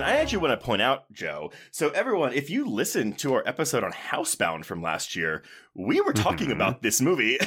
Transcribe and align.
And 0.00 0.10
I 0.10 0.16
actually 0.16 0.38
want 0.38 0.58
to 0.58 0.64
point 0.64 0.80
out, 0.82 1.10
Joe. 1.12 1.52
So, 1.70 1.90
everyone, 1.90 2.32
if 2.32 2.48
you 2.48 2.66
listened 2.68 3.18
to 3.18 3.34
our 3.34 3.46
episode 3.46 3.84
on 3.84 3.92
Housebound 3.92 4.64
from 4.64 4.80
last 4.82 5.14
year, 5.14 5.42
we 5.74 6.00
were 6.00 6.12
talking 6.12 6.48
Mhm. 6.48 6.52
about 6.54 6.82
this 6.82 7.00
movie. 7.00 7.38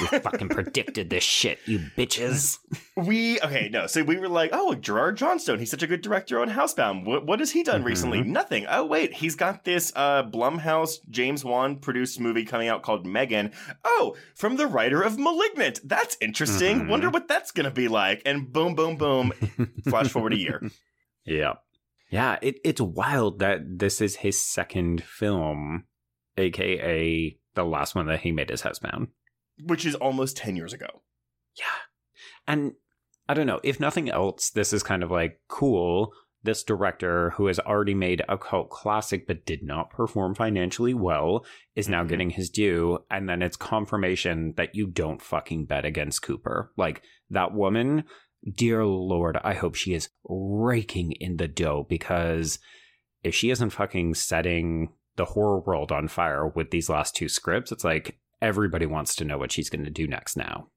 We 0.00 0.06
fucking 0.18 0.48
predicted 0.50 1.08
this 1.08 1.24
shit, 1.24 1.58
you 1.66 1.78
bitches. 1.96 2.58
we 2.96 3.40
okay, 3.40 3.68
no. 3.72 3.86
So 3.86 4.02
we 4.02 4.18
were 4.18 4.28
like, 4.28 4.50
oh, 4.52 4.74
Gerard 4.74 5.16
Johnstone. 5.16 5.58
He's 5.60 5.70
such 5.70 5.82
a 5.82 5.86
good 5.86 6.02
director 6.02 6.40
on 6.40 6.50
Housebound. 6.50 7.04
What 7.04 7.24
what 7.26 7.38
has 7.38 7.52
he 7.52 7.62
done 7.62 7.82
Mhm. 7.82 7.86
recently? 7.86 8.22
Nothing. 8.22 8.66
Oh 8.68 8.84
wait, 8.84 9.14
he's 9.14 9.34
got 9.34 9.64
this 9.64 9.92
uh 9.96 10.24
Blumhouse 10.24 10.96
James 11.08 11.44
Wan 11.44 11.76
produced 11.76 12.20
movie 12.20 12.44
coming 12.44 12.68
out 12.68 12.82
called 12.82 13.06
Megan. 13.06 13.52
Oh, 13.84 14.14
from 14.34 14.56
the 14.56 14.66
writer 14.66 15.00
of 15.02 15.18
*Malignant*. 15.18 15.80
That's 15.84 16.16
interesting. 16.20 16.82
Mhm. 16.82 16.88
Wonder 16.88 17.08
what 17.08 17.28
that's 17.28 17.50
gonna 17.52 17.70
be 17.70 17.88
like. 17.88 18.20
And 18.26 18.52
boom, 18.52 18.74
boom, 18.74 18.96
boom. 18.96 19.32
Flash 19.88 20.08
forward 20.08 20.32
a 20.34 20.38
year. 20.38 20.60
Yeah. 21.26 21.54
Yeah, 22.10 22.38
it, 22.42 22.56
it's 22.64 22.80
wild 22.80 23.38
that 23.38 23.60
this 23.78 24.00
is 24.00 24.16
his 24.16 24.44
second 24.44 25.02
film, 25.04 25.84
aka 26.36 27.36
the 27.54 27.64
last 27.64 27.94
one 27.94 28.06
that 28.06 28.20
he 28.20 28.32
made 28.32 28.50
as 28.50 28.62
Housebound. 28.62 29.08
which 29.64 29.84
is 29.84 29.94
almost 29.96 30.36
10 30.38 30.56
years 30.56 30.72
ago. 30.72 30.86
Yeah. 31.58 31.64
And 32.46 32.72
I 33.28 33.34
don't 33.34 33.46
know, 33.46 33.60
if 33.62 33.78
nothing 33.78 34.08
else, 34.08 34.50
this 34.50 34.72
is 34.72 34.82
kind 34.82 35.02
of 35.02 35.10
like 35.10 35.40
cool. 35.48 36.12
This 36.42 36.62
director 36.64 37.30
who 37.36 37.46
has 37.46 37.58
already 37.60 37.92
made 37.94 38.22
a 38.28 38.38
cult 38.38 38.70
classic 38.70 39.26
but 39.26 39.44
did 39.44 39.62
not 39.62 39.90
perform 39.90 40.34
financially 40.34 40.94
well 40.94 41.44
is 41.76 41.88
now 41.88 42.02
Mhm. 42.02 42.08
getting 42.08 42.30
his 42.30 42.48
due. 42.48 43.04
And 43.10 43.28
then 43.28 43.42
it's 43.42 43.56
confirmation 43.58 44.54
that 44.56 44.74
you 44.74 44.86
don't 44.86 45.20
fucking 45.20 45.66
bet 45.66 45.84
against 45.84 46.22
Cooper. 46.22 46.72
Like 46.78 47.02
that 47.28 47.52
woman, 47.52 48.04
dear 48.44 48.84
Lord, 48.84 49.38
I 49.42 49.54
hope 49.54 49.74
she 49.74 49.94
is 49.94 50.08
raking 50.24 51.12
in 51.12 51.36
the 51.36 51.48
dough 51.48 51.86
because 51.88 52.58
if 53.22 53.34
she 53.34 53.50
isn't 53.50 53.70
fucking 53.70 54.14
setting 54.14 54.92
the 55.16 55.26
horror 55.26 55.60
world 55.60 55.92
on 55.92 56.08
fire 56.08 56.46
with 56.46 56.70
these 56.70 56.88
last 56.88 57.14
two 57.14 57.28
scripts, 57.28 57.70
it's 57.72 57.84
like 57.84 58.18
everybody 58.40 58.86
wants 58.86 59.14
to 59.16 59.24
know 59.24 59.36
what 59.38 59.52
she's 59.52 59.68
going 59.68 59.84
to 59.84 59.90
do 59.90 60.06
next 60.06 60.36
now. 60.36 60.68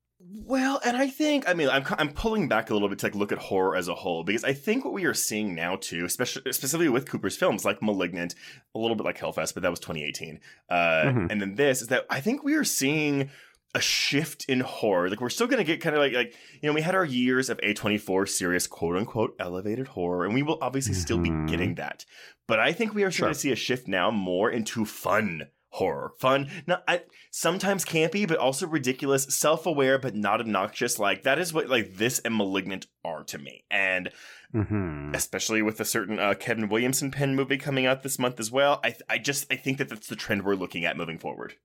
Well, 0.45 0.81
and 0.83 0.97
I 0.97 1.07
think 1.07 1.47
I 1.47 1.53
mean 1.53 1.69
I'm 1.69 1.83
I'm 1.97 2.11
pulling 2.11 2.47
back 2.49 2.69
a 2.69 2.73
little 2.73 2.89
bit 2.89 2.99
to 2.99 3.05
like 3.05 3.15
look 3.15 3.31
at 3.31 3.37
horror 3.37 3.75
as 3.75 3.87
a 3.87 3.93
whole 3.95 4.23
because 4.23 4.43
I 4.43 4.53
think 4.53 4.83
what 4.83 4.93
we 4.93 5.05
are 5.05 5.13
seeing 5.13 5.53
now 5.53 5.75
too, 5.75 6.05
especially 6.05 6.51
specifically 6.51 6.89
with 6.89 7.07
Cooper's 7.07 7.37
films 7.37 7.63
like 7.63 7.81
*Malignant*, 7.81 8.33
a 8.73 8.79
little 8.79 8.95
bit 8.95 9.05
like 9.05 9.17
*Hellfest*, 9.17 9.53
but 9.53 9.63
that 9.63 9.69
was 9.69 9.79
2018, 9.79 10.39
uh, 10.69 10.73
Mhm. 10.75 11.27
and 11.31 11.41
then 11.41 11.55
this 11.55 11.81
is 11.81 11.87
that 11.89 12.05
I 12.09 12.19
think 12.19 12.43
we 12.43 12.55
are 12.55 12.63
seeing 12.63 13.29
a 13.75 13.81
shift 13.81 14.45
in 14.47 14.59
horror. 14.59 15.09
Like 15.09 15.19
we're 15.21 15.29
still 15.29 15.47
going 15.47 15.57
to 15.57 15.63
get 15.63 15.81
kind 15.81 15.95
of 15.95 16.01
like 16.01 16.13
like 16.13 16.35
you 16.61 16.69
know 16.69 16.73
we 16.73 16.81
had 16.81 16.95
our 16.95 17.05
years 17.05 17.49
of 17.49 17.57
A24 17.59 18.29
serious 18.29 18.67
quote 18.67 18.95
unquote 18.97 19.35
elevated 19.39 19.87
horror, 19.87 20.25
and 20.25 20.33
we 20.33 20.43
will 20.43 20.59
obviously 20.61 20.93
still 20.93 21.17
be 21.17 21.29
Mhm. 21.29 21.47
getting 21.49 21.75
that. 21.75 22.05
But 22.47 22.59
I 22.59 22.71
think 22.73 22.93
we 22.93 23.03
are 23.03 23.11
starting 23.11 23.33
Sure. 23.33 23.33
to 23.33 23.39
see 23.39 23.51
a 23.51 23.55
shift 23.55 23.87
now 23.87 24.11
more 24.11 24.51
into 24.51 24.85
fun 24.85 25.47
horror. 25.69 26.11
Fun, 26.19 26.51
not 26.67 26.83
I, 26.87 27.01
sometimes 27.31 27.83
campy, 27.83 28.27
but 28.27 28.37
also 28.37 28.67
ridiculous, 28.67 29.23
self-aware 29.35 29.97
but 29.97 30.13
not 30.15 30.39
obnoxious. 30.39 30.99
Like 30.99 31.23
that 31.23 31.39
is 31.39 31.51
what 31.51 31.67
like 31.67 31.95
this 31.95 32.19
and 32.19 32.35
*Malignant* 32.35 32.85
are 33.03 33.23
to 33.23 33.37
me, 33.39 33.63
and 33.71 34.11
Mm-hmm. 34.53 35.15
especially 35.15 35.63
with 35.63 35.79
a 35.79 35.85
certain 35.85 36.19
uh, 36.19 36.35
Kevin 36.35 36.69
Williamson 36.69 37.09
pen 37.09 37.35
movie 37.35 37.57
coming 37.57 37.87
out 37.87 38.03
this 38.03 38.19
month 38.19 38.39
as 38.39 38.51
well. 38.51 38.79
I 38.83 38.93
I 39.09 39.17
just 39.17 39.51
I 39.51 39.55
think 39.55 39.79
that 39.79 39.89
that's 39.89 40.05
the 40.05 40.15
trend 40.15 40.43
we're 40.43 40.53
looking 40.53 40.85
at 40.85 40.95
moving 40.95 41.17
forward. 41.17 41.55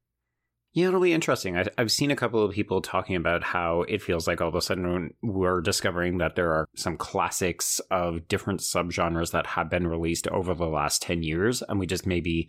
Yeah, 0.74 0.88
it'll 0.88 1.00
be 1.00 1.12
interesting. 1.14 1.56
I, 1.56 1.64
I've 1.78 1.90
seen 1.90 2.10
a 2.10 2.16
couple 2.16 2.44
of 2.44 2.52
people 2.52 2.80
talking 2.80 3.16
about 3.16 3.42
how 3.42 3.82
it 3.88 4.02
feels 4.02 4.26
like 4.28 4.40
all 4.40 4.48
of 4.48 4.54
a 4.54 4.60
sudden 4.62 5.14
we're 5.22 5.60
discovering 5.60 6.18
that 6.18 6.36
there 6.36 6.52
are 6.52 6.68
some 6.76 6.96
classics 6.96 7.80
of 7.90 8.28
different 8.28 8.60
subgenres 8.60 9.32
that 9.32 9.46
have 9.46 9.70
been 9.70 9.86
released 9.86 10.28
over 10.28 10.54
the 10.54 10.66
last 10.66 11.02
10 11.02 11.22
years, 11.22 11.62
and 11.62 11.78
we 11.80 11.86
just 11.86 12.06
maybe 12.06 12.48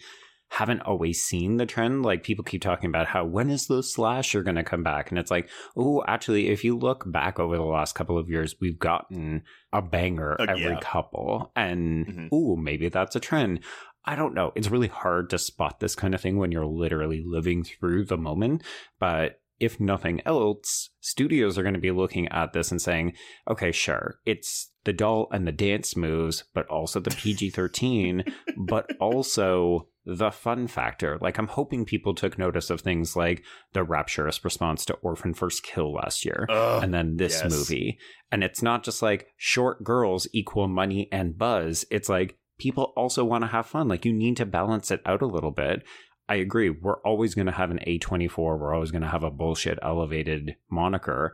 haven't 0.51 0.81
always 0.81 1.21
seen 1.23 1.57
the 1.57 1.65
trend. 1.65 2.03
Like 2.03 2.23
people 2.23 2.43
keep 2.43 2.61
talking 2.61 2.89
about 2.89 3.07
how 3.07 3.23
when 3.23 3.49
is 3.51 3.67
the 3.67 3.83
slasher 3.83 4.41
going 4.43 4.55
to 4.55 4.63
come 4.63 4.83
back? 4.83 5.11
And 5.11 5.19
it's 5.19 5.29
like, 5.31 5.47
oh, 5.77 6.03
actually, 6.07 6.49
if 6.49 6.63
you 6.63 6.75
look 6.77 7.03
back 7.11 7.39
over 7.39 7.55
the 7.55 7.63
last 7.63 7.93
couple 7.93 8.17
of 8.17 8.29
years, 8.29 8.55
we've 8.59 8.79
gotten 8.79 9.43
a 9.71 9.81
banger 9.81 10.35
Uh, 10.39 10.45
every 10.49 10.63
yeah. 10.63 10.79
couple. 10.81 11.51
And, 11.55 12.07
Mhm. 12.07 12.33
ooh, 12.33 12.57
maybe 12.57 12.89
that's 12.89 13.15
a 13.15 13.19
trend. 13.19 13.59
I 14.09 14.15
don't 14.15 14.33
know. 14.33 14.51
It's 14.55 14.71
really 14.71 14.87
hard 14.87 15.29
to 15.29 15.37
spot 15.37 15.79
this 15.79 15.93
kind 15.93 16.15
of 16.15 16.21
thing 16.21 16.37
when 16.37 16.51
you're 16.51 16.65
literally 16.65 17.21
living 17.23 17.63
through 17.63 18.05
the 18.05 18.17
moment. 18.17 18.63
But 18.99 19.39
if 19.59 19.79
nothing 19.79 20.19
else, 20.25 20.89
studios 20.99 21.59
are 21.59 21.61
going 21.61 21.75
to 21.75 21.79
be 21.79 21.91
looking 21.91 22.27
at 22.29 22.51
this 22.51 22.71
and 22.71 22.81
saying, 22.81 23.13
okay, 23.47 23.71
sure, 23.71 24.15
it's 24.25 24.71
the 24.83 24.93
doll 24.93 25.27
and 25.31 25.45
the 25.45 25.51
dance 25.51 25.95
moves, 25.95 26.43
but 26.55 26.65
also 26.69 26.99
the 26.99 27.11
PG 27.11 27.51
13, 27.51 28.23
but 28.57 28.89
also 28.99 29.87
the 30.07 30.31
fun 30.31 30.65
factor. 30.65 31.19
Like, 31.21 31.37
I'm 31.37 31.45
hoping 31.45 31.85
people 31.85 32.15
took 32.15 32.39
notice 32.39 32.71
of 32.71 32.81
things 32.81 33.15
like 33.15 33.43
the 33.73 33.83
rapturous 33.83 34.43
response 34.43 34.85
to 34.85 34.95
Orphan 34.95 35.35
First 35.35 35.61
Kill 35.61 35.93
last 35.93 36.25
year 36.25 36.47
Ugh. 36.49 36.83
and 36.83 36.91
then 36.91 37.17
this 37.17 37.41
yes. 37.43 37.51
movie. 37.51 37.99
And 38.31 38.43
it's 38.43 38.63
not 38.63 38.83
just 38.83 39.03
like 39.03 39.27
short 39.37 39.83
girls 39.83 40.27
equal 40.33 40.67
money 40.67 41.09
and 41.11 41.37
buzz. 41.37 41.85
It's 41.91 42.09
like 42.09 42.38
people 42.59 42.93
also 42.95 43.25
want 43.25 43.43
to 43.43 43.49
have 43.49 43.65
fun. 43.65 43.87
Like 43.87 44.05
you 44.05 44.13
need 44.13 44.37
to 44.37 44.45
balance 44.45 44.91
it 44.91 45.01
out 45.05 45.21
a 45.21 45.27
little 45.27 45.51
bit. 45.51 45.83
I 46.27 46.35
agree. 46.35 46.69
We're 46.69 47.01
always 47.01 47.33
going 47.33 47.47
to 47.47 47.51
have 47.51 47.71
an 47.71 47.79
A24. 47.87 48.37
We're 48.37 48.73
always 48.73 48.91
going 48.91 49.01
to 49.01 49.07
have 49.07 49.23
a 49.23 49.31
bullshit 49.31 49.79
elevated 49.81 50.55
moniker. 50.69 51.33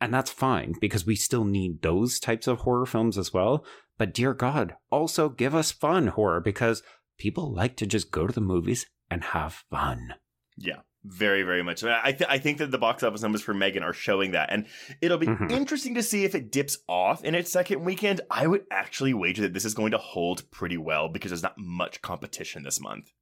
And 0.00 0.12
that's 0.12 0.30
fine 0.30 0.74
because 0.80 1.04
we 1.04 1.16
still 1.16 1.44
need 1.44 1.82
those 1.82 2.18
types 2.18 2.46
of 2.46 2.60
horror 2.60 2.86
films 2.86 3.18
as 3.18 3.34
well. 3.34 3.64
But 3.98 4.14
dear 4.14 4.32
God, 4.32 4.74
also 4.90 5.28
give 5.28 5.54
us 5.54 5.70
fun 5.72 6.08
horror 6.08 6.40
because 6.40 6.82
people 7.18 7.52
like 7.52 7.76
to 7.76 7.86
just 7.86 8.10
go 8.10 8.26
to 8.26 8.32
the 8.32 8.40
movies 8.40 8.86
and 9.10 9.22
have 9.24 9.64
fun. 9.70 10.14
Yeah, 10.56 10.80
very, 11.06 11.42
very 11.42 11.62
much. 11.62 11.82
I 11.84 12.12
th- 12.12 12.28
I 12.28 12.38
think 12.38 12.58
that 12.58 12.70
the 12.70 12.78
box 12.78 13.02
office 13.02 13.22
numbers 13.22 13.42
for 13.42 13.54
M3GAN 13.54 13.82
are 13.82 13.92
showing 13.92 14.32
that, 14.32 14.50
and 14.52 14.66
it'll 15.00 15.18
be 15.18 15.26
Mhm. 15.26 15.50
interesting 15.50 15.94
to 15.94 16.02
see 16.02 16.24
if 16.24 16.34
it 16.34 16.50
dips 16.50 16.78
off 16.88 17.22
in 17.24 17.34
its 17.34 17.50
second 17.52 17.84
weekend. 17.84 18.20
I 18.30 18.46
would 18.46 18.64
actually 18.70 19.14
wager 19.14 19.42
that 19.42 19.52
this 19.54 19.64
is 19.64 19.74
going 19.74 19.92
to 19.92 19.98
hold 19.98 20.50
pretty 20.50 20.76
well 20.76 21.08
because 21.08 21.30
there's 21.30 21.42
not 21.42 21.56
much 21.58 22.02
competition 22.02 22.62
this 22.64 22.80
month. 22.80 23.12